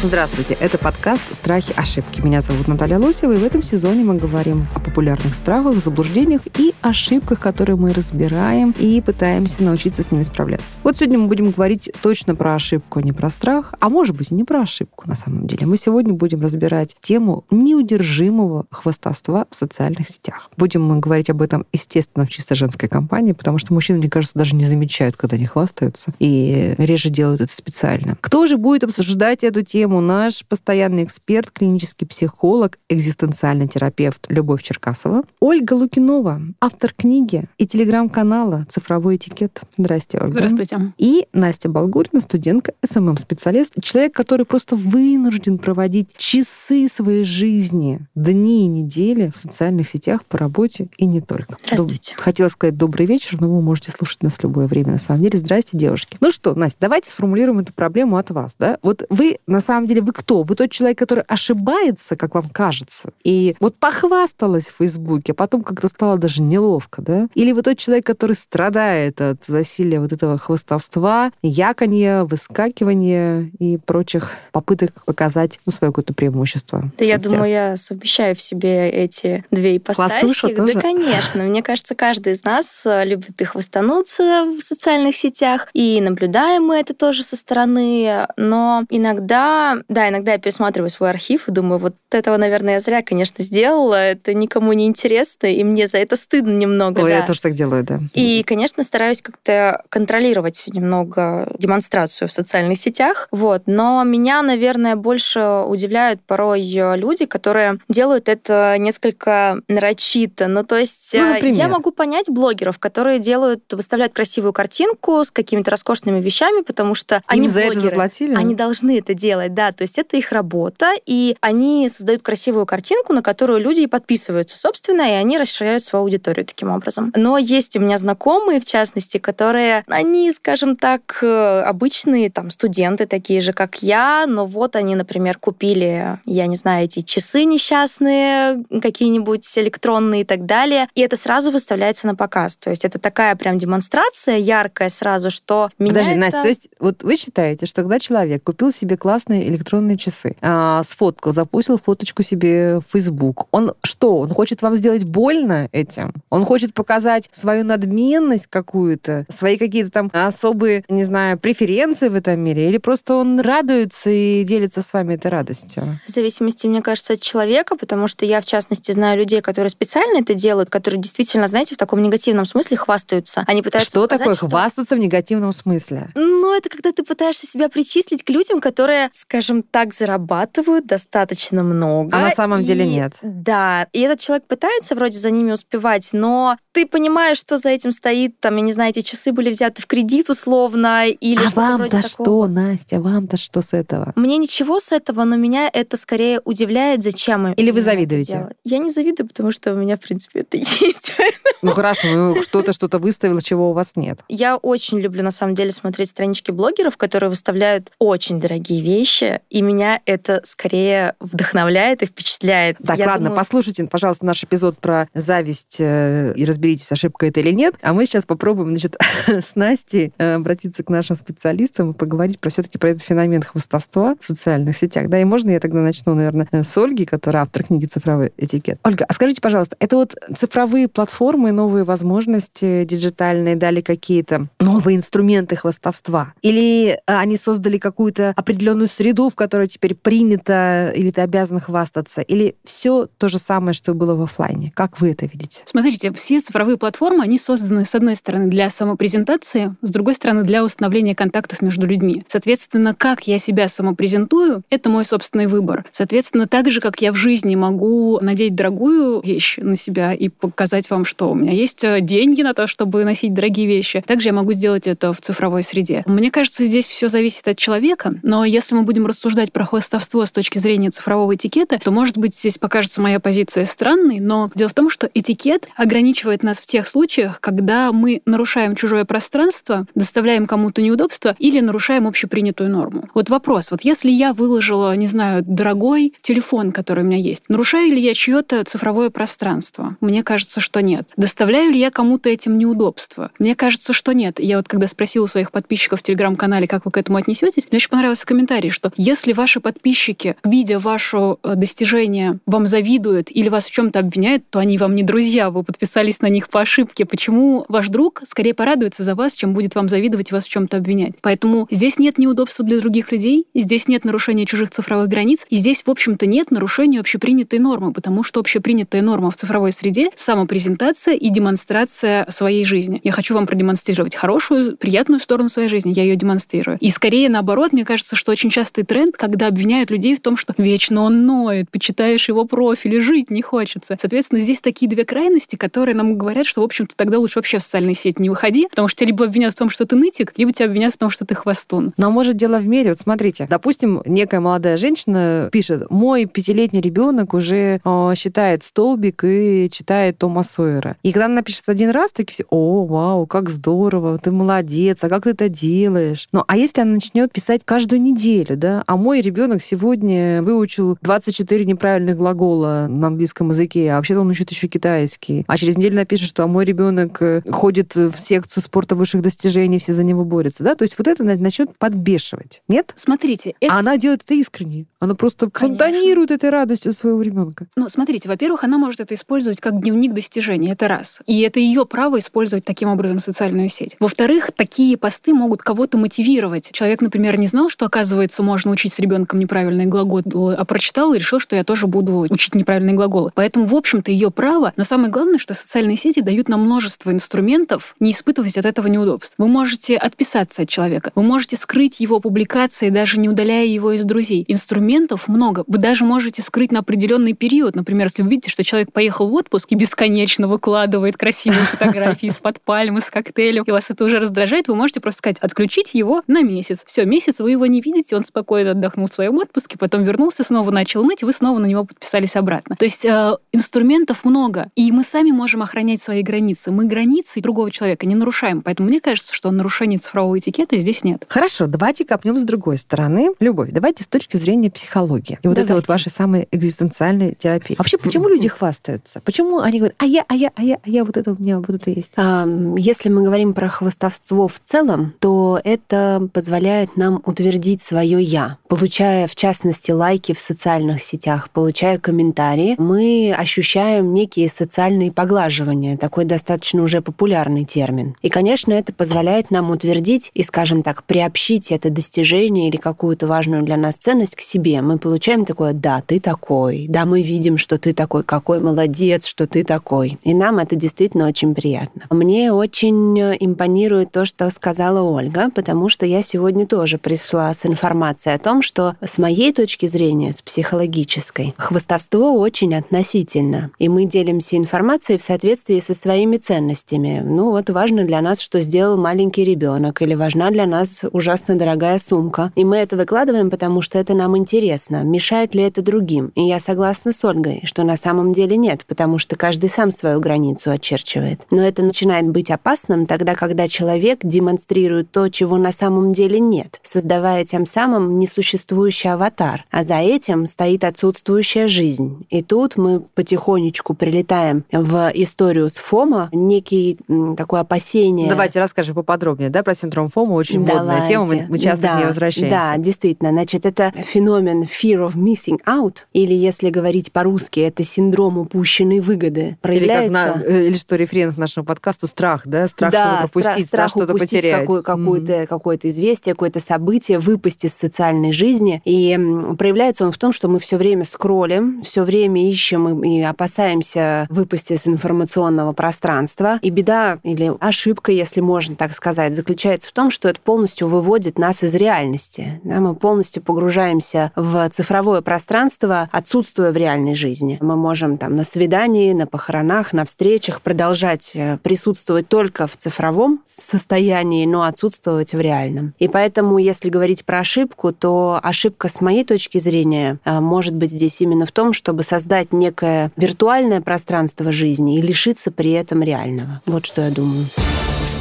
[0.00, 1.74] Здравствуйте, это подкаст «Страхи.
[1.76, 2.20] Ошибки».
[2.20, 6.72] Меня зовут Наталья Лосева, и в этом сезоне мы говорим о популярных страхах, заблуждениях и
[6.82, 10.78] ошибках, которые мы разбираем и пытаемся научиться с ними справляться.
[10.84, 14.30] Вот сегодня мы будем говорить точно про ошибку, а не про страх, а может быть
[14.30, 15.66] и не про ошибку на самом деле.
[15.66, 20.48] Мы сегодня будем разбирать тему неудержимого хвастовства в социальных сетях.
[20.56, 24.38] Будем мы говорить об этом, естественно, в чисто женской компании, потому что мужчины, мне кажется,
[24.38, 28.16] даже не замечают, когда они хвастаются, и реже делают это специально.
[28.20, 29.87] Кто же будет обсуждать эту тему?
[29.88, 38.66] Наш постоянный эксперт, клинический психолог, экзистенциальный терапевт Любовь Черкасова, Ольга Лукинова, автор книги и телеграм-канала
[38.68, 39.62] «Цифровой этикет».
[39.76, 40.32] Здрасте, Ольга.
[40.32, 40.92] Здравствуйте.
[40.98, 48.68] И Настя Болгурина, студентка, SMM-специалист, человек, который просто вынужден проводить часы своей жизни, дни и
[48.68, 51.56] недели в социальных сетях по работе и не только.
[51.64, 52.14] Здравствуйте.
[52.14, 54.92] Доб- Хотела сказать добрый вечер, но вы можете слушать нас в любое время.
[54.92, 56.16] На самом деле, здрасте, девушки.
[56.20, 58.56] Ну что, Настя, давайте сформулируем эту проблему от вас.
[58.58, 58.78] Да?
[58.82, 60.42] Вот вы, на самом деле, вы кто?
[60.42, 65.62] Вы тот человек, который ошибается, как вам кажется, и вот похвасталась в Фейсбуке, а потом
[65.62, 67.28] как-то стало даже неловко, да?
[67.34, 74.32] Или вы тот человек, который страдает от засилия вот этого хвастовства, яканья, выскакивания и прочих
[74.52, 76.90] попыток показать ну, свое какое-то преимущество.
[76.98, 80.20] Да я думаю, я совмещаю в себе эти две ипостаси.
[80.20, 80.74] Хвастуша тоже?
[80.74, 81.42] Да, конечно.
[81.42, 86.76] Мне кажется, каждый из нас э, любит их выстануться в социальных сетях, и наблюдаем мы
[86.76, 91.94] это тоже со стороны, но иногда, да, иногда я пересматриваю свой архив и думаю, вот
[92.10, 96.52] этого, наверное, я зря, конечно, сделала, это никому не интересно, и мне за это стыдно
[96.56, 97.00] немного.
[97.00, 97.18] Ой, да.
[97.18, 97.98] я тоже так делаю, да.
[98.14, 103.28] И, конечно, стараюсь как-то контролировать немного демонстрацию в социальных сетях.
[103.30, 103.62] Вот.
[103.66, 106.62] Но меня, наверное, больше удивляют порой
[106.96, 110.46] люди, которые делают это несколько нарочито.
[110.48, 111.56] Ну, то есть Ну, э, например?
[111.56, 117.22] я могу понять блогеров, которые делают, выставляют красивую картинку с какими-то роскошными вещами, потому что
[117.26, 117.90] они Им за это блогеры.
[117.90, 118.34] заплатили?
[118.34, 119.72] Они должны это делать, да.
[119.72, 124.56] То есть это их работа, и они создают красивую картинку, на которую люди и подписываются,
[124.56, 127.12] собственно, и они расширяют свою аудиторию таким образом.
[127.16, 133.06] Но есть у меня знакомые, в частности, которые, они, скажем так, э, обычные там студенты
[133.06, 138.62] такие же, как я, но вот они, например, купили, я не знаю, эти часы несчастные,
[138.80, 142.56] какие-нибудь электронные и так далее, и это сразу выставляется на показ.
[142.56, 146.68] То есть это такая прям демонстрация яркая сразу, что меня Подожди, это- Настя, то есть
[146.78, 152.22] вот вы считаете, что когда человек купил себе классные электронные часы, а, сфоткал, запустил фоточку
[152.22, 156.12] себе в Facebook, он что, он хочет вам сделать больно этим?
[156.30, 162.40] Он хочет показать свою надменность какую-то, свои какие-то там особые, не знаю, преференции в этом
[162.40, 162.68] мире?
[162.68, 166.00] Или просто он радуется и делится с вами этой радостью?
[166.06, 170.18] В зависимости, мне кажется, от человека, потому что я, в частности, знаю людей, которые специально
[170.20, 173.44] это делают, которые действительно, знаете, в таком негативном смысле хвастаются.
[173.46, 176.10] Они пытаются Что показать, такое что- хвастаться в негативном смысле?
[176.14, 182.16] Ну, это когда ты пытаешься себя причислить к людям, которые, скажем так, зарабатывают достаточно много.
[182.16, 183.14] А на самом деле И- нет.
[183.22, 183.86] Да.
[183.92, 188.38] И этот человек пытается вроде за ними успевать, но ты понимаешь, что за этим стоит,
[188.38, 192.46] там, я не знаю, эти часы были взяты в кредит условно, или а вам-то что.
[192.46, 194.12] Настя, вам-то что с этого?
[194.14, 198.54] Мне ничего с этого, но меня это скорее удивляет, зачем Или вы завидуете?
[198.62, 201.14] Я не завидую, потому что у меня, в принципе, это есть.
[201.62, 204.20] Ну хорошо, ну что-то что-то выставил, чего у вас нет.
[204.28, 209.62] Я очень люблю, на самом деле, смотреть странички блогеров, которые выставляют очень дорогие вещи, и
[209.62, 212.76] меня это скорее вдохновляет и впечатляет.
[212.86, 217.40] Так, Я ладно, думаю, послушайте, пожалуйста, наш эпизод про зависть э, и разберитесь, ошибка это
[217.40, 217.74] или нет.
[217.82, 218.96] А мы сейчас попробуем, значит,
[219.26, 224.16] с Настей э, обратиться к нашим специалистам и поговорить про все-таки про этот феномен хвостовства
[224.20, 225.08] в социальных сетях.
[225.08, 228.78] Да, и можно я тогда начну, наверное, с Ольги, которая автор книги «Цифровой этикет».
[228.84, 235.56] Ольга, а скажите, пожалуйста, это вот цифровые платформы, новые возможности диджитальные дали какие-то новые инструменты
[235.56, 236.34] хвостовства?
[236.42, 242.20] Или э, они создали какую-то определенную среду, в которой теперь принято или ты обязан хвастаться?
[242.20, 244.72] Или все то же самое, что было в оффлайне?
[244.74, 245.62] Как вы это видите?
[245.64, 250.64] Смотрите, все цифровые платформы, они созданы, с одной стороны, для самопрезентации, с другой стороны, для
[250.64, 252.24] установления контактов между людьми.
[252.26, 255.84] Соответственно, как я себя самопрезентую, это мой собственный выбор.
[255.92, 260.88] Соответственно, так же, как я в жизни могу надеть дорогую вещь на себя и показать
[260.88, 264.32] вам, что у меня есть э, деньги на то, чтобы носить дорогие вещи, также я
[264.32, 266.02] могу сделать это в цифровой среде.
[266.06, 270.32] Мне кажется, здесь все зависит от человека, но если мы будем рассуждать про хвастовство с
[270.32, 274.74] точки зрения цифрового этикета, то, может быть, здесь покажется моя позиция странной, но дело в
[274.74, 280.46] том, что этикет ограничивает обвиняют нас в тех случаях, когда мы нарушаем чужое пространство, доставляем
[280.46, 283.08] кому-то неудобства или нарушаем общепринятую норму.
[283.14, 287.92] Вот вопрос, вот если я выложила, не знаю, дорогой телефон, который у меня есть, нарушаю
[287.92, 289.96] ли я чье-то цифровое пространство?
[290.00, 291.12] Мне кажется, что нет.
[291.16, 293.30] Доставляю ли я кому-то этим неудобства?
[293.38, 294.40] Мне кажется, что нет.
[294.40, 297.76] Я вот когда спросила у своих подписчиков в телеграм-канале, как вы к этому отнесетесь, мне
[297.76, 303.66] очень понравился комментарий, что если ваши подписчики, видя ваше э, достижение, вам завидуют или вас
[303.66, 307.04] в чем-то обвиняют, то они вам не друзья, вы подписались на них по ошибке.
[307.04, 310.76] Почему ваш друг скорее порадуется за вас, чем будет вам завидовать и вас в чем-то
[310.76, 311.12] обвинять?
[311.22, 315.82] Поэтому здесь нет неудобства для других людей, здесь нет нарушения чужих цифровых границ, и здесь,
[315.84, 321.28] в общем-то, нет нарушения общепринятой нормы, потому что общепринятая норма в цифровой среде— самопрезентация и
[321.30, 323.00] демонстрация своей жизни.
[323.04, 326.78] Я хочу вам продемонстрировать хорошую, приятную сторону своей жизни, я ее демонстрирую.
[326.80, 330.54] И скорее наоборот, мне кажется, что очень частый тренд, когда обвиняют людей в том, что
[330.58, 333.96] вечно он ноет, почитаешь его профиль и жить не хочется.
[333.98, 337.62] Соответственно, здесь такие две крайности, которые нам говорят, что, в общем-то, тогда лучше вообще в
[337.62, 340.52] социальные сети не выходи, потому что тебя либо обвинят в том, что ты нытик, либо
[340.52, 341.92] тебя обвинят в том, что ты хвостун.
[341.96, 342.90] Но может дело в мере.
[342.90, 349.68] Вот смотрите, допустим, некая молодая женщина пишет, мой пятилетний ребенок уже э, считает столбик и
[349.70, 350.96] читает Тома Сойера.
[351.02, 355.08] И когда она напишет один раз, такие все, о, вау, как здорово, ты молодец, а
[355.08, 356.28] как ты это делаешь?
[356.32, 361.64] Ну, а если она начнет писать каждую неделю, да, а мой ребенок сегодня выучил 24
[361.64, 365.44] неправильных глагола на английском языке, а вообще-то он учит еще китайский.
[365.46, 369.78] А через неделю напишет, что а мой ребенок э, ходит в секцию спорта высших достижений,
[369.78, 370.74] все за него борются, да?
[370.74, 372.92] То есть вот это начнет подбешивать, нет?
[372.94, 373.74] Смотрите, это...
[373.74, 374.86] А она делает это искренне.
[375.00, 375.84] Она просто Конечно.
[375.84, 377.66] фонтанирует этой радостью своего ребенка.
[377.76, 381.20] Ну, смотрите, во-первых, она может это использовать как дневник достижений, это раз.
[381.26, 383.96] И это ее право использовать таким образом социальную сеть.
[384.00, 386.70] Во-вторых, такие посты могут кого-то мотивировать.
[386.72, 391.18] Человек, например, не знал, что, оказывается, можно учить с ребенком неправильные глаголы, а прочитал и
[391.18, 393.30] решил, что я тоже буду учить неправильные глаголы.
[393.34, 394.72] Поэтому, в общем-то, ее право.
[394.76, 399.34] Но самое главное, что социальные сети дают нам множество инструментов не испытывать от этого неудобств.
[399.36, 404.04] Вы можете отписаться от человека, вы можете скрыть его публикации, даже не удаляя его из
[404.04, 404.44] друзей.
[404.48, 405.64] Инструментов много.
[405.66, 407.74] Вы даже можете скрыть на определенный период.
[407.74, 412.60] Например, если вы видите, что человек поехал в отпуск и бесконечно выкладывает красивые фотографии из-под
[412.60, 416.42] пальмы, с коктейлем, и вас это уже раздражает, вы можете просто сказать, отключить его на
[416.42, 416.82] месяц.
[416.86, 420.70] Все, месяц вы его не видите, он спокойно отдохнул в своем отпуске, потом вернулся, снова
[420.70, 422.76] начал ныть, и вы снова на него подписались обратно.
[422.76, 426.70] То есть э, инструментов много, и мы сами можем охранять свои границы.
[426.70, 431.24] Мы границы другого человека не нарушаем, поэтому мне кажется, что нарушения цифрового этикета здесь нет.
[431.28, 433.30] Хорошо, давайте копнем с другой стороны.
[433.40, 435.38] Любовь, давайте с точки зрения психологии.
[435.42, 437.76] И вот это вот вашей самой экзистенциальной терапии.
[437.78, 439.20] Вообще, почему люди хвастаются?
[439.24, 441.58] Почему они говорят, а я, а я, а я, а я, вот это у меня,
[441.58, 442.12] вот это есть?
[442.16, 442.46] А,
[442.76, 448.58] Если мы говорим про хвастовство в целом, то это позволяет нам утвердить свое «я».
[448.68, 456.24] Получая, в частности, лайки в социальных сетях, получая комментарии, мы ощущаем некие социальные поглаживания, такой
[456.24, 458.16] достаточно уже популярный термин.
[458.22, 463.62] И, конечно, это позволяет нам утвердить и, скажем так, приобщить это достижение или какую-то важную
[463.62, 464.80] для нас ценность к себе.
[464.82, 469.46] Мы получаем такое «да, ты такой», «да, мы видим, что ты такой, какой молодец, что
[469.46, 470.18] ты такой».
[470.22, 472.02] И нам это действительно очень приятно.
[472.10, 478.34] Мне очень импонирует то, что сказала Ольга, потому что я сегодня тоже пришла с информацией
[478.34, 483.70] о том, что с моей точки зрения, с психологической, хвастовство очень относительно.
[483.78, 487.22] И мы делимся информацией в соответствии со своими ценностями.
[487.24, 491.98] Ну вот важно для нас, что сделал маленький ребенок, или важна для нас ужасно дорогая
[491.98, 492.52] сумка.
[492.54, 495.02] И мы это выкладываем, потому что это нам интересно.
[495.02, 496.32] Мешает ли это другим?
[496.34, 500.20] И я согласна с Ольгой, что на самом деле нет, потому что каждый сам свою
[500.20, 501.46] границу очерчивает.
[501.50, 506.80] Но это начинает быть опасным тогда, когда человек демонстрирует то, чего на самом деле нет,
[506.82, 509.64] создавая тем самым несуществующий аватар.
[509.70, 512.26] А за этим стоит отсутствующая жизнь.
[512.30, 518.28] И тут мы потихонечку прилетаем в историю с ФОМа, некий м, такое опасение.
[518.28, 521.08] Давайте расскажем поподробнее, да, про синдром ФОМа, очень модная Давайте.
[521.08, 522.56] тема, мы, мы часто да, к ней возвращаемся.
[522.56, 523.30] Да, действительно.
[523.30, 529.40] Значит, это феномен fear of missing out, или, если говорить по-русски, это синдром упущенной выгоды.
[529.40, 530.12] Или как Проявляется...
[530.12, 533.88] на, э, или что референс к нашему подкасту страх, да, страх да, что-то пропустить, страх,
[533.88, 534.60] страх, что-то упустить потерять.
[534.60, 538.82] какое- какое-то, какое-то известие, какое-то событие, выпасть из социальной жизни.
[538.84, 539.18] И
[539.58, 544.26] проявляется он в том, что мы все время скроллим, все время ищем и, и опасаемся
[544.30, 545.37] выпасть из информационного
[545.74, 546.58] пространства.
[546.62, 551.38] И беда или ошибка, если можно так сказать, заключается в том, что это полностью выводит
[551.38, 552.60] нас из реальности.
[552.64, 557.58] Да, мы полностью погружаемся в цифровое пространство, отсутствуя в реальной жизни.
[557.60, 563.40] Мы можем там на свидании, на похоронах, на встречах продолжать э, присутствовать только в цифровом
[563.46, 565.94] состоянии, но отсутствовать в реальном.
[565.98, 570.90] И поэтому, если говорить про ошибку, то ошибка с моей точки зрения э, может быть
[570.90, 576.02] здесь именно в том, чтобы создать некое виртуальное пространство жизни и лишить лишиться при этом
[576.02, 576.62] реального.
[576.66, 577.44] Вот что я думаю.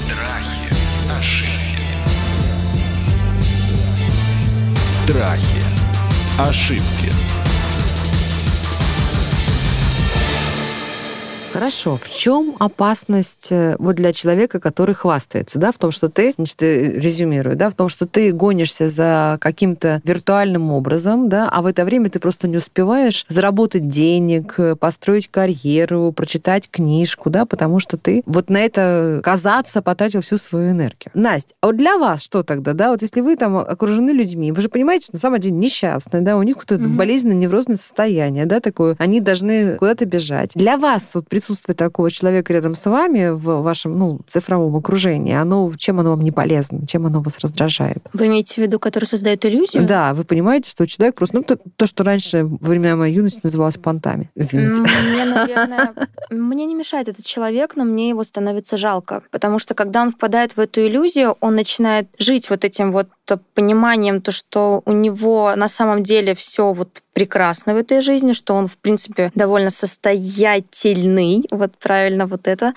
[0.04, 0.74] Страхи,
[1.18, 1.82] ошибки,
[5.06, 5.62] Страхи.
[6.38, 7.27] Ошибки.
[11.58, 11.98] Хорошо.
[11.98, 16.62] В чем опасность э, вот для человека, который хвастается, да, в том, что ты, значит,
[16.62, 21.66] э, резюмирую, да, в том, что ты гонишься за каким-то виртуальным образом, да, а в
[21.66, 27.80] это время ты просто не успеваешь заработать денег, э, построить карьеру, прочитать книжку, да, потому
[27.80, 31.10] что ты вот на это казаться потратил всю свою энергию.
[31.16, 34.62] Настя, а вот для вас что тогда, да, вот если вы там окружены людьми, вы
[34.62, 36.98] же понимаете, что на самом деле несчастные, да, у них какое-то Мгм.
[36.98, 40.52] болезненное неврозное состояние, да, такое, они должны куда-то бежать.
[40.54, 45.72] Для вас вот присутствие такого человека рядом с вами в вашем, ну, цифровом окружении, оно,
[45.78, 48.00] чем оно вам не полезно, чем оно вас раздражает?
[48.12, 49.84] Вы имеете в виду, который создает иллюзию?
[49.84, 53.40] Да, вы понимаете, что человек просто, ну, то, то, что раньше во времена моей юности
[53.44, 54.30] называлось понтами.
[54.36, 54.82] Извините.
[54.82, 55.94] Мне, наверное,
[56.30, 59.24] мне не мешает этот человек, но мне его становится жалко.
[59.32, 63.08] Потому что когда он впадает в эту иллюзию, он начинает жить вот этим вот
[63.54, 68.54] пониманием, то, что у него на самом деле все вот прекрасно в этой жизни, что
[68.54, 71.44] он, в принципе, довольно состоятельный.
[71.52, 72.74] Вот правильно вот это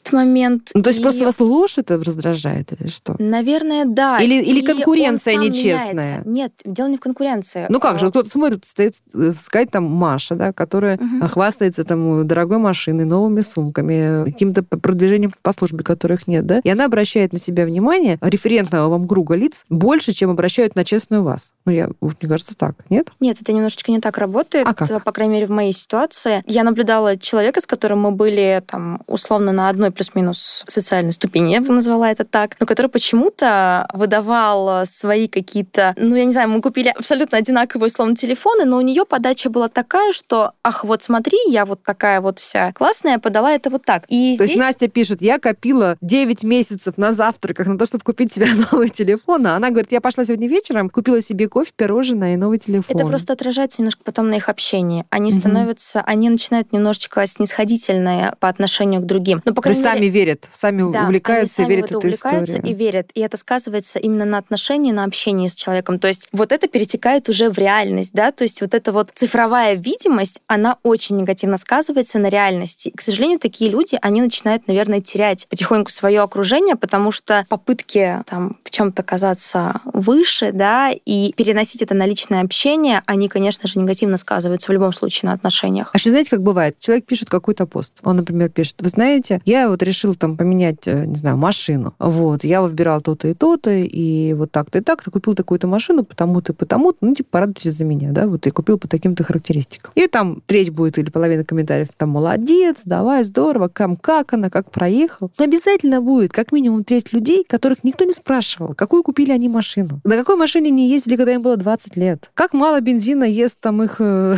[0.00, 0.70] этот момент.
[0.74, 3.16] Ну, то есть И, просто вас ложь это раздражает или что?
[3.18, 4.18] Наверное, да.
[4.20, 5.92] Или- или И конкуренция нечестная?
[5.94, 6.28] меняется.
[6.28, 7.66] Нет, дело не в конкуренции.
[7.70, 11.26] Ну как же, А, кто-то смотрит, стоит, э, сказать там Маша, да, которая Мгм.
[11.28, 16.84] хвастается там дорогой машиной, новыми сумками, каким-то продвижением по службе, которых нет, да, и она
[16.84, 21.54] обращает на себя внимание референтного вам круга лиц больше, чем обращают на честную вас.
[21.64, 23.08] Ну, я, мне кажется, так, нет?
[23.20, 24.66] Нет, это немножечко не так работает.
[24.66, 25.02] А как?
[25.04, 26.42] По крайней мере, в моей ситуации.
[26.46, 31.60] Я наблюдала человека, с которым мы были там условно на одной плюс-минус социальной ступени, я
[31.60, 36.60] бы назвала это так, но который почему-то выдавал свои какие-то, ну, я не знаю, мы
[36.60, 41.38] купили абсолютно одинаковые условно телефоны, но у нее подача была такая, что, ах, вот смотри,
[41.48, 44.04] я вот такая вот вся классная, подала это вот так.
[44.08, 44.56] И То здесь...
[44.56, 48.90] есть Настя пишет, я копила 9 месяцев на завтраках на то, чтобы купить себе новый
[48.90, 52.96] телефон, а она говорит, я пошла сегодня вечером, купила себе кофе, пирожное и новый телефон.
[52.96, 55.04] Это просто отражается немножко потом на их общении.
[55.10, 55.38] Они Мгм.
[55.40, 59.42] становятся, они начинают немножечко снисходительные по отношению к другим.
[59.44, 61.84] Но, по То есть крайней сами мере, верят, сами да, увлекаются они и сами верят
[61.90, 62.74] в эту увлекаются историю.
[62.74, 63.10] и верят.
[63.14, 65.98] И это сказывается именно на отношении, на общении с человеком.
[65.98, 69.74] То есть вот это перетекает уже в реальность, да, то есть вот эта вот цифровая
[69.74, 72.88] видимость, она очень негативно сказывается на реальности.
[72.88, 78.22] И, к сожалению, такие люди, они начинают, наверное, терять потихоньку свое окружение, потому что попытки
[78.26, 83.80] там в чем-то казаться выше, да, и переносить это на личное общение, они, конечно же,
[83.80, 85.90] негативно сказываются в любом случае на отношениях.
[85.92, 86.78] А еще знаете, как бывает?
[86.78, 87.92] Человек пишет какой-то пост.
[88.04, 91.94] Он, например, пишет, вы знаете, я вот решил там поменять, э, не знаю, машину.
[91.98, 96.52] Вот, я выбирал то-то и то-то, и вот так-то и так-то, купил такую-то машину, потому-то
[96.52, 99.90] и потому-то, ну, типа, порадуйтесь за меня, да, вот, и купил по таким-то характеристикам.
[99.96, 104.70] И там треть будет или половина комментариев, там, молодец, давай, здорово, кам, как она, как
[104.70, 105.32] проехал.
[105.38, 110.00] Но обязательно будет как минимум треть людей, которых никто не спрашивал, какую купили они машину.
[110.04, 112.30] На какой машине они ездили, когда им было 20 лет.
[112.34, 114.36] Как мало бензина ест там их э,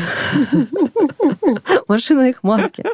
[1.88, 2.84] машина их марки.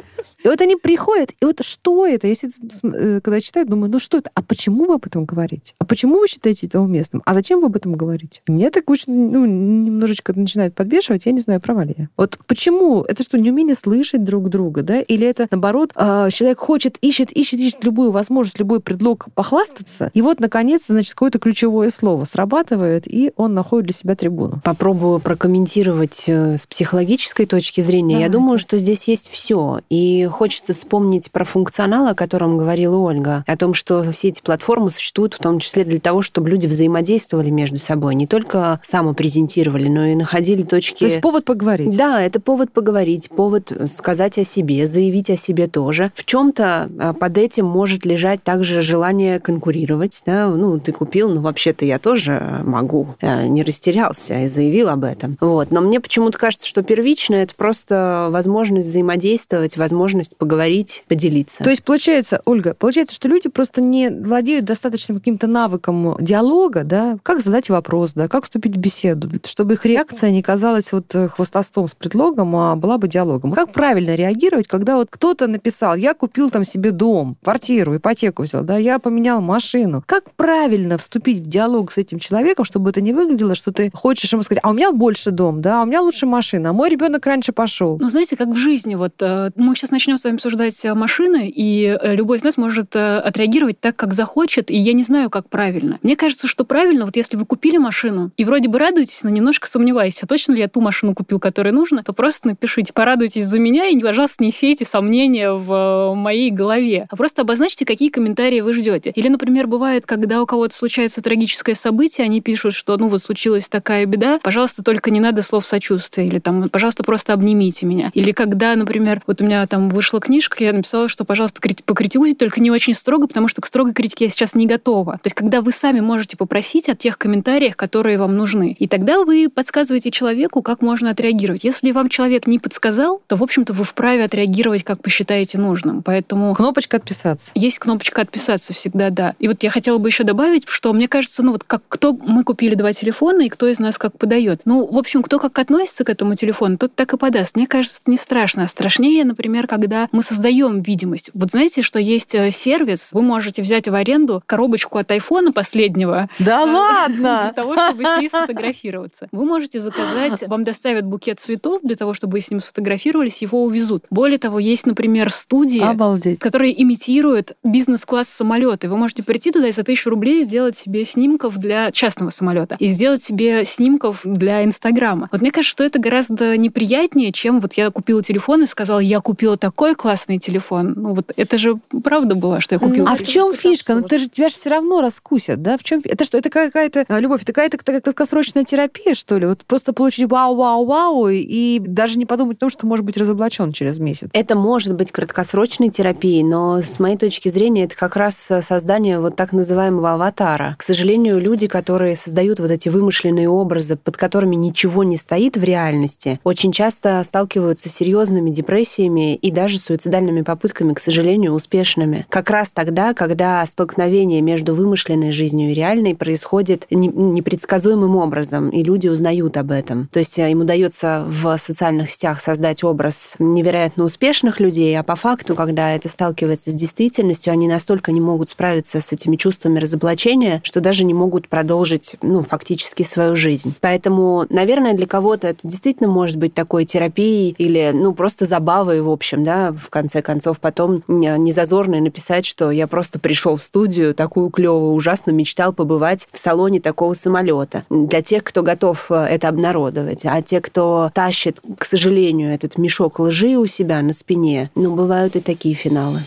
[0.43, 2.27] И вот они приходят, и вот что это?
[2.27, 4.29] Я э, когда читаю, думаю, ну что это?
[4.33, 5.73] А почему вы об этом говорите?
[5.79, 7.21] А почему вы считаете это уместным?
[7.25, 8.41] А зачем вы об этом говорите?
[8.47, 12.09] Мне так очень, ну, немножечко начинает подбешивать, я не знаю, права ли я.
[12.17, 13.03] Вот почему?
[13.03, 14.99] Это что, неумение слышать друг друга, да?
[15.01, 20.21] Или это, наоборот, а, человек хочет, ищет, ищет, ищет любую возможность, любой предлог похвастаться, и
[20.21, 24.61] вот, наконец, значит, какое-то ключевое слово срабатывает, и он находит для себя трибуну.
[24.63, 28.19] Попробую прокомментировать э, с психологической точки зрения.
[28.23, 29.81] Я думаю, что здесь есть все.
[29.89, 34.91] И хочется вспомнить про функционал, о котором говорила Ольга, о том, что все эти платформы
[34.91, 40.05] существуют в том числе для того, чтобы люди взаимодействовали между собой, не только самопрезентировали, но
[40.05, 40.99] и находили точки...
[40.99, 41.95] То есть повод поговорить.
[41.97, 46.11] Да, это повод поговорить, повод сказать о себе, заявить о себе тоже.
[46.15, 50.21] В чем-то под этим может лежать также желание конкурировать.
[50.25, 50.47] Да?
[50.47, 53.15] Ну, ты купил, ну, вообще-то я тоже могу.
[53.21, 55.37] Я не растерялся и заявил об этом.
[55.41, 55.71] Вот.
[55.71, 61.63] Но мне почему-то кажется, что первично это просто возможность взаимодействовать, возможность поговорить, поделиться.
[61.63, 67.17] То есть получается, Ольга, получается, что люди просто не владеют достаточным каким-то навыком диалога, да,
[67.23, 71.27] как задать вопрос, да, как вступить в беседу, чтобы их реакция не казалась вот э,
[71.27, 73.51] хвостовством с предлогом, а была бы диалогом.
[73.51, 78.63] Как правильно реагировать, когда вот кто-то написал, я купил там себе дом, квартиру, ипотеку взял,
[78.63, 80.03] да, я поменял машину.
[80.05, 84.31] Как правильно вступить в диалог с этим человеком, чтобы это не выглядело, что ты хочешь
[84.31, 86.89] ему сказать, а у меня больше дом, да, а у меня лучше машина, а мой
[86.89, 88.05] ребенок раньше пошел, пошел.
[88.05, 88.95] Ну, знаете, как в жизни.
[88.95, 92.57] Вот э, мы сейчас начнем с вами обсуждать э, машины, и э, любой из нас
[92.57, 95.99] может отреагировать так, как захочет, и я не знаю, как правильно.
[96.03, 99.67] Мне кажется, что правильно, вот если вы купили машину, и вроде бы радуетесь, но немножко
[99.67, 103.59] сомневаетесь, а точно ли я ту машину купил, которая нужна, то просто напишите, порадуйтесь за
[103.59, 108.73] меня, и, пожалуйста, не сейте сомнения в моей голове, а просто обозначьте, какие комментарии вы
[108.73, 109.11] ждете.
[109.15, 113.69] Или, например, бывает, когда у кого-то случается трагическое событие, они пишут, что, ну, вот случилась
[113.69, 118.11] такая беда, пожалуйста, только не надо слов сочувствия, или там, пожалуйста, просто обнимите меня.
[118.13, 122.61] Или когда, например, вот у меня там вышла книжка, я написала, что, пожалуйста, покритикуйте, только
[122.61, 125.13] не очень строго, потому что к строгой критике я сейчас не готова.
[125.13, 128.75] То есть, когда вы сами можете попросить о тех комментариях, которые вам нужны.
[128.79, 131.63] И тогда вы подсказываете человеку, как можно отреагировать.
[131.63, 136.03] Если вам человек не подсказал, то, в общем-то, вы вправе отреагировать, как посчитаете нужным.
[136.03, 136.53] Поэтому...
[136.53, 137.51] Кнопочка «Отписаться».
[137.55, 139.35] Есть кнопочка «Отписаться» всегда, да.
[139.39, 142.43] И вот я хотела бы еще добавить, что мне кажется, ну вот как кто мы
[142.43, 144.61] купили два телефона, и кто из нас как подает.
[144.65, 147.55] Ну, в общем, кто как относится к этому телефону, тот так и подаст.
[147.55, 148.67] Мне кажется, это не страшно.
[148.67, 151.31] Страшнее, например, когда мы создаем видимость.
[151.33, 156.29] Вот знаете, что есть э, сервис, вы можете взять в аренду коробочку от айфона последнего.
[156.37, 157.13] Да ладно!
[157.17, 159.27] Для того, чтобы с ней сфотографироваться.
[159.31, 163.63] Вы можете заказать, вам доставят букет цветов для того, чтобы вы с ним сфотографировались, его
[163.63, 164.05] увезут.
[164.11, 166.37] Более того, есть, например, студии, Обалдеть.
[166.37, 168.87] которые имитируют бизнес-класс самолета.
[168.87, 172.85] Вы можете прийти туда и за тысячу рублей сделать себе снимков для частного самолета и
[172.85, 175.27] сделать себе снимков для Инстаграма.
[175.31, 179.19] Вот мне кажется, что это гораздо неприятнее, чем вот я купила телефон и сказала, я
[179.21, 180.93] купила такой классный телефон.
[180.95, 183.09] Ну вот это же правда было, что я купила.
[183.09, 183.95] А в чем фишка?
[183.95, 185.77] Ну ты же тебя же все равно раскусят, да?
[185.77, 186.01] В чем?
[186.03, 186.37] Это что?
[186.37, 187.41] Это какая-то а, любовь?
[187.41, 189.47] Это какая-то краткосрочная терапия, что ли?
[189.47, 193.97] Вот просто получить вау-вау-вау и даже не подумать о том, что может быть разоблачен через
[193.97, 194.29] месяц.
[194.33, 199.35] Это может быть краткосрочной терапией, но с моей точки зрения это как раз создание вот
[199.35, 200.75] так называемого аватара.
[200.77, 205.63] К сожалению, люди, которые создают вот эти вымышленные образы, под которыми ничего не стоит в
[205.63, 212.25] реальности, очень часто сталкиваются с серьезными депрессиями и даже суицидальными попытками, к сожалению, успешными.
[212.29, 219.07] Как раз тогда, когда столкновение между вымышленной жизнью и реальной происходит непредсказуемым образом, и люди
[219.07, 220.07] узнают об этом.
[220.11, 225.15] То есть э, им удается в социальных сетях создать образ невероятно успешных людей, а по
[225.15, 230.61] факту, когда это сталкивается с действительностью, они настолько не могут справиться с этими чувствами разоблачения,
[230.63, 233.73] что даже не могут продолжить, ну, фактически свою жизнь.
[233.81, 239.09] Поэтому, наверное, для кого-то это действительно может быть такой терапией или, ну, просто забавой, в
[239.09, 244.13] общем, да, в конце концов, потом не зазорно написать, что я просто пришел в студию
[244.13, 247.83] такую клевую, ужасно мечтал побывать в салоне такого самолета.
[247.89, 253.19] Для тех, кто готов э, это обнародовать, а те, кто тащит, к сожалению, этот мешок
[253.19, 256.21] лжи у себя на спине, ну, бывают и такие финалы.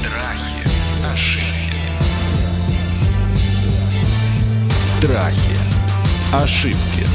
[0.00, 0.68] Страхи,
[1.12, 1.78] ошибки.
[4.98, 5.56] Страхи,
[6.32, 7.07] ошибки.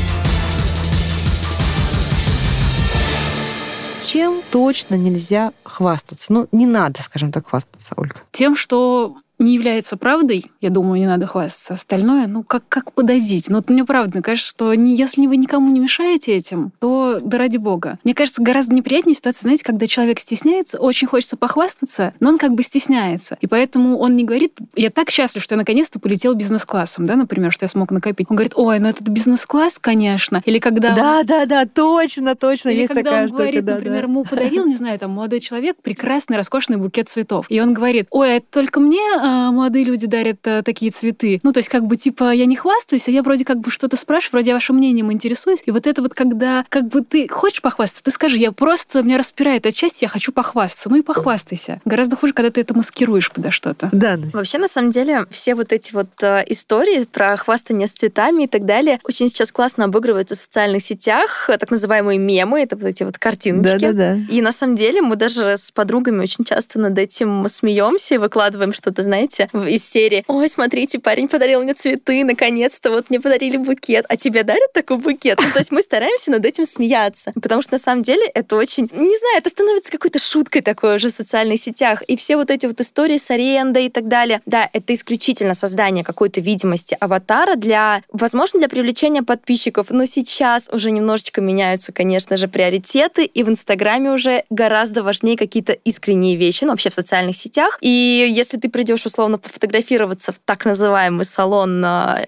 [4.14, 6.32] Чем точно нельзя хвастаться?
[6.32, 8.18] Ну, не надо, скажем так, хвастаться, Ольга.
[8.32, 11.74] Тем, что не является правдой, я думаю, не надо хвастаться.
[11.74, 13.50] Остальное, ну, как, как подозить?
[13.50, 17.38] Ну, вот мне правда кажется, что не, если вы никому не мешаете этим, то да
[17.38, 18.00] ради бога.
[18.04, 22.54] Мне кажется, гораздо неприятнее ситуация, знаете, когда человек стесняется, очень хочется похвастаться, но он как
[22.54, 23.38] бы стесняется.
[23.42, 27.52] И поэтому он не говорит, я так счастлив, что я наконец-то полетел бизнес-классом, да, например,
[27.52, 28.28] что я смог накопить.
[28.30, 30.42] Он говорит, ой, ну этот бизнес-класс, конечно.
[30.46, 30.96] Или когда...
[30.96, 31.26] Да, он...
[31.26, 33.44] да, да, точно, точно, Или есть когда такая он штука.
[33.44, 34.08] говорит, да, например, да.
[34.08, 37.46] ему подарил, не знаю, там, молодой человек прекрасный, роскошный букет цветов.
[37.50, 39.02] И он говорит, ой, это только мне
[39.34, 41.40] а, молодые люди дарят а, такие цветы.
[41.42, 43.98] Ну, то есть, как бы, типа, я не хвастаюсь, а я вроде как бы что-то
[43.98, 45.64] спрашиваю, вроде я вашим мнением интересуюсь.
[45.66, 49.18] И вот это вот, когда, как бы, ты хочешь похвастаться, ты скажи, я просто, меня
[49.18, 50.90] распирает от счастья, я хочу похвастаться.
[50.90, 51.82] Ну и похвастайся.
[51.84, 53.90] Гораздо хуже, когда ты это маскируешь подо что-то.
[53.92, 54.38] Да, Настя.
[54.38, 58.48] Вообще, на самом деле, все вот эти вот э, истории про хвастание с цветами и
[58.48, 63.04] так далее очень сейчас классно обыгрываются в социальных сетях, так называемые мемы, это вот эти
[63.04, 63.80] вот картиночки.
[63.80, 64.20] Да, да, да.
[64.30, 68.74] И на самом деле мы даже с подругами очень часто над этим смеемся и выкладываем
[68.74, 69.23] что-то, знаете,
[69.54, 74.18] в- из серии «Ой, смотрите, парень подарил мне цветы, наконец-то вот мне подарили букет, а
[74.18, 77.80] тебе дарят такой букет?» Ну, То есть мы стараемся над этим смеяться, потому что на
[77.80, 82.02] самом деле это очень, не знаю, это становится какой-то шуткой такой уже в социальных сетях.
[82.08, 86.04] И все вот эти вот истории с арендой и так далее, да, это исключительно создание
[86.04, 92.48] какой-то видимости аватара для, возможно, для привлечения подписчиков, но сейчас уже немножечко меняются, конечно же,
[92.48, 97.78] приоритеты, и в Инстаграме уже гораздо важнее какие-то искренние вещи, ну, вообще в социальных сетях.
[97.82, 102.22] И если ты придешь условно пофотографироваться в так называемый салон на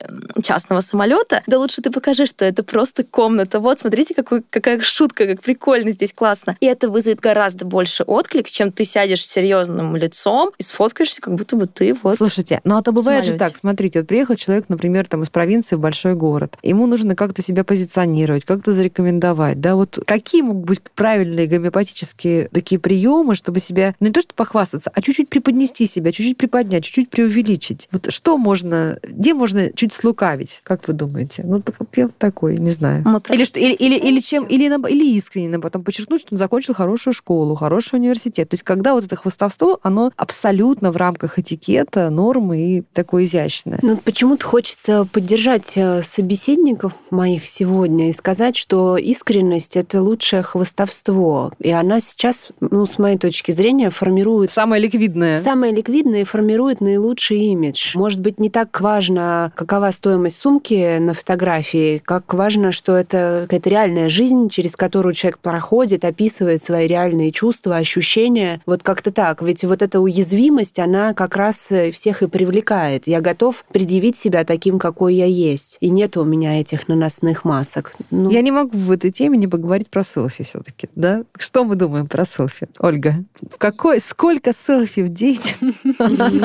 [0.43, 3.59] частного самолета, да лучше ты покажи, что это просто комната.
[3.59, 6.57] Вот, смотрите, какой, какая шутка, как прикольно здесь, классно.
[6.59, 11.55] И это вызовет гораздо больше отклик, чем ты сядешь серьезным лицом и сфоткаешься, как будто
[11.55, 13.55] бы ты вот Слушайте, ну это бывает же так.
[13.55, 16.57] Смотрите, вот приехал человек, например, там из провинции в большой город.
[16.61, 19.59] Ему нужно как-то себя позиционировать, как-то зарекомендовать.
[19.59, 24.33] Да, вот какие могут быть правильные гомеопатические такие приемы, чтобы себя ну, не то что
[24.33, 27.87] похвастаться, а чуть-чуть преподнести себя, чуть-чуть приподнять, чуть-чуть преувеличить.
[27.91, 31.43] Вот что можно, где можно чуть слукавить, как вы думаете?
[31.45, 33.03] Ну, так, вот я такой, не знаю.
[33.05, 36.73] Мы Или, что, или, или, или, чем, или, или искренне потом подчеркнуть, что он закончил
[36.73, 38.49] хорошую школу, хороший университет.
[38.49, 43.79] То есть когда вот это хвастовство, оно абсолютно в рамках этикета, нормы и такое изящное.
[43.81, 51.51] Ну, почему-то хочется поддержать э, собеседников моих сегодня и сказать, что искренность— это лучшее хвастовство.
[51.59, 55.41] И она сейчас, ну, с моей точки зрения, формирует Самое ликвидное.
[55.41, 56.23] Самое ликвидное и
[56.55, 57.97] формирует наилучший имидж.
[57.97, 63.69] Может быть, не так важно, какова стоимость сумки на фотографии, как важно, что это какая-то
[63.69, 68.61] реальная жизнь, через которую человек проходит, описывает свои реальные чувства, ощущения.
[68.65, 69.41] Вот как-то так.
[69.41, 73.05] Ведь вот эта уязвимость, она как раз всех и привлекает.
[73.05, 75.77] Я готов предъявить себя таким, какой я есть.
[75.81, 77.95] И нет у меня этих наносных масок.
[78.11, 81.23] Ну, Я не могу в этой теме не поговорить про селфи все-таки, да?
[81.37, 82.69] Что мы думаем про селфи?
[82.79, 85.41] Ольга, в какой, сколько селфи в день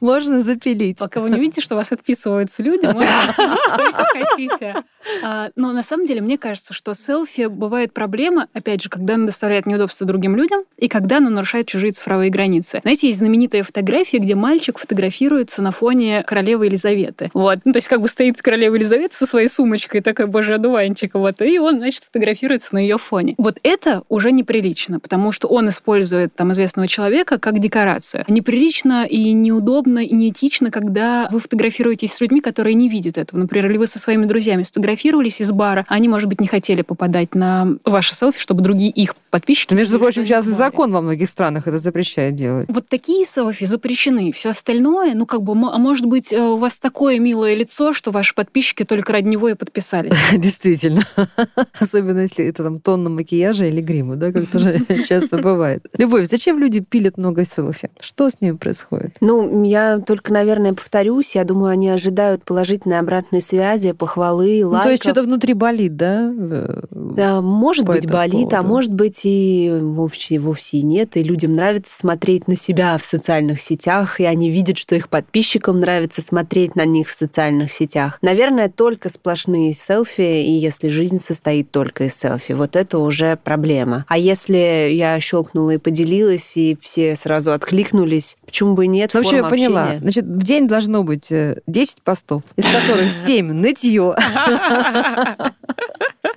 [0.00, 0.98] можно запилить?
[0.98, 4.74] Пока вы не видите, что вас отписываются люди, можете сколько хотите.
[5.22, 9.26] А, Но на самом деле, мне кажется, что селфи бывает проблема, опять же, когда она
[9.26, 12.80] доставляет неудобства другим людям и когда она нарушает чужие цифровые границы.
[12.82, 17.30] Знаете, есть знаменитая фотография, где мальчик фотографируется на фоне королевы Елизаветы.
[17.34, 17.60] Вот.
[17.64, 21.40] Ну, то есть как бы стоит королева Елизавета со своей сумочкой, такой, боже, одуванчик, вот,
[21.42, 23.34] и он, значит, фотографируется на ее фоне.
[23.38, 28.24] Вот это уже неприлично, потому что он использует там известного человека как декорацию.
[28.28, 33.40] Неприлично и неудобно, и неэтично, когда вы фотографируетесь с людьми, которые не видят этого.
[33.40, 36.82] Например, или вы со своими друзьями сфотографировались из бара, а они, может быть, не хотели
[36.82, 39.74] попадать на ваши селфи, чтобы другие их подписчики...
[39.74, 42.68] Да, Между прочим, сейчас и закон во многих странах это запрещает делать.
[42.70, 44.32] Вот такие селфи запрещены.
[44.32, 48.10] Все остальное, ну как бы, а может быть, э, у вас такое милое лицо, что
[48.10, 50.12] ваши подписчики только ради него и подписались.
[50.32, 51.02] Действительно.
[51.78, 55.86] Особенно, если это там тонна макияжа или грима, да, как тоже часто бывает.
[55.96, 57.90] Любовь, зачем люди пилят много селфи?
[58.00, 59.16] Что с ними происходит?
[59.20, 61.34] Ну, я только, наверное, повторюсь.
[61.34, 64.84] Я думаю, они ожидают положительной обратной связи, похвалы, Ну, лайков.
[64.84, 66.32] то есть что-то внутри болит, да?
[66.36, 68.68] Э, Да, может по быть, болит, а поводу?
[68.68, 71.16] может быть и вовсе, вовсе и нет.
[71.16, 75.80] И людям нравится смотреть на себя в социальных сетях, и они видят, что их подписчикам
[75.80, 78.18] нравится смотреть на них в социальных сетях.
[78.22, 84.04] Наверное, только сплошные селфи, и если жизнь состоит только из селфи, вот это уже проблема.
[84.08, 89.10] А если я щелкнула и поделилась, и все сразу откликнулись, почему бы и нет?
[89.14, 89.98] Ну, вообще, я форма поняла.
[90.00, 94.14] Значит, в день должно быть э, 10 постов, из которых 7 нытье.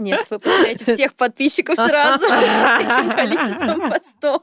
[0.04, 4.42] Нет, вы потеряете всех подписчиков сразу с таким количеством постов.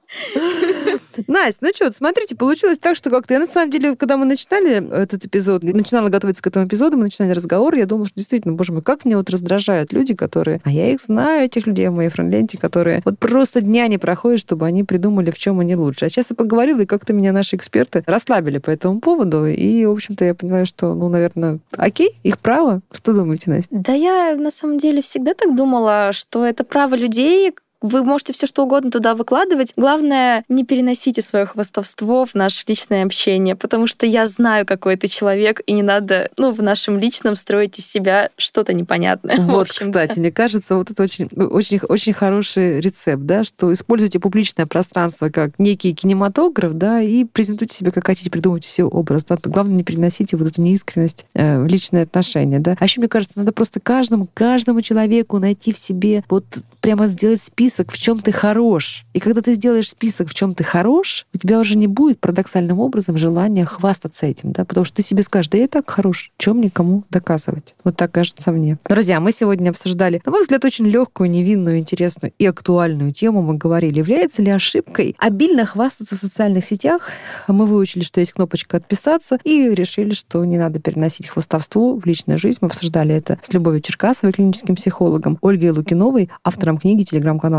[1.27, 3.35] Настя, ну что, смотрите, получилось так, что как-то...
[3.35, 7.05] Я на самом деле, когда мы начинали этот эпизод, начинала готовиться к этому эпизоду, мы
[7.05, 10.61] начинали разговор, я думала, что действительно, боже мой, как мне вот раздражают люди, которые...
[10.64, 14.40] А я их знаю, этих людей в моей френдленте, которые вот просто дня не проходят,
[14.40, 16.07] чтобы они придумали, в чем они лучше.
[16.07, 19.90] А сейчас я поговорила, и как-то меня наши эксперты расслабили по этому поводу, и, в
[19.90, 22.81] общем-то, я понимаю, что, ну, наверное, окей, их право.
[22.92, 23.68] Что думаете, Настя?
[23.70, 28.46] Да я на самом деле всегда так думала, что это право людей, вы можете все
[28.46, 29.72] что угодно туда выкладывать.
[29.76, 35.06] Главное, не переносите свое хвастовство в наше личное общение, потому что я знаю, какой ты
[35.08, 39.38] человек, и не надо, ну, в нашем личном строить из себя что-то непонятное.
[39.40, 44.66] Вот, кстати, мне кажется, вот это очень, очень, очень хороший рецепт, да, что используйте публичное
[44.66, 49.24] пространство как некий кинематограф, да, и презентуйте себя как хотите, придумайте себе образ.
[49.24, 49.36] Да.
[49.44, 52.76] Главное, не переносите вот эту неискренность э, в личные отношения, да.
[52.78, 56.44] А еще, мне кажется, надо просто каждому, каждому человеку найти в себе, вот
[56.80, 59.04] прямо сделать список, в чем ты хорош.
[59.12, 62.80] И когда ты сделаешь список, в чем ты хорош, у тебя уже не будет парадоксальным
[62.80, 66.61] образом желания хвастаться этим, да, потому что ты себе скажешь, да я так хорош, чем
[66.61, 67.74] никому доказывать.
[67.85, 68.78] Вот так кажется мне.
[68.88, 73.42] Друзья, мы сегодня обсуждали, на мой взгляд, очень легкую, невинную, интересную и актуальную тему.
[73.42, 77.11] Мы говорили, является ли ошибкой обильно хвастаться в социальных сетях.
[77.48, 82.38] Мы выучили, что есть кнопочка «Отписаться» и решили, что не надо переносить хвастовство в личную
[82.38, 82.59] жизнь.
[82.61, 87.04] Мы обсуждали это с Любовью Черкасовой, клиническим психологом, Ольгой Лукиновой, автором книги,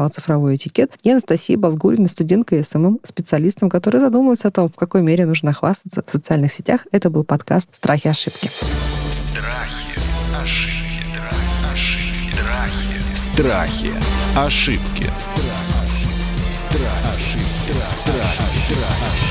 [0.02, 5.26] телеграм-канала «Цифровой этикет», и Анастасией Болгуриной, студенткой SMM-специалистом, которая задумалась о том, в какой мере
[5.26, 6.88] нужно хвастаться в социальных сетях.
[6.92, 8.50] Это был подкаст «Страхи и ошибки».
[13.34, 13.92] Страхи,
[14.36, 15.90] ошибки, страхи,
[17.10, 17.72] ошибки,
[18.04, 18.32] страхи.
[18.36, 18.44] Страхи.
[18.44, 19.31] Ошибки.